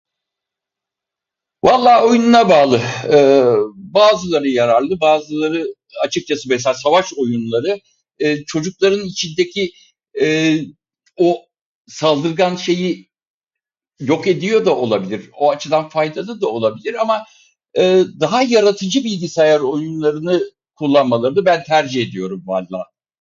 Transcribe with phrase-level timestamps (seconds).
[1.63, 2.81] Valla oyununa bağlı.
[3.75, 5.65] Bazıları yararlı bazıları,
[6.03, 7.79] açıkçası mesela savaş oyunları,
[8.19, 9.71] ee, çocukların içindeki,
[10.21, 10.57] ee,
[11.17, 11.45] o,
[11.87, 13.09] saldırgan şeyi
[13.99, 15.29] yok ediyor da olabilir.
[15.37, 17.23] O açıdan faydalı da olabilir ama,
[17.77, 20.41] ee, daha yaratıcı bilgisayar oyunlarını
[20.75, 22.91] kullanmalarını ben tercih ediyorum valla.